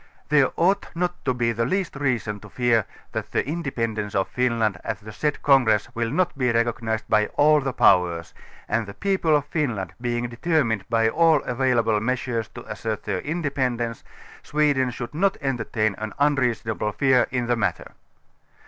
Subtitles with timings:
[0.29, 4.79] There ought not to be the least reason to fear that the independence of Finland
[4.83, 8.33] at the said congress will not be recognized by all the Powers,
[8.67, 14.03] and the people of Finland, being determined by all available measures to assert their independence.
[14.41, 17.91] Sweden should not entertain an unreasonable fear in the matter.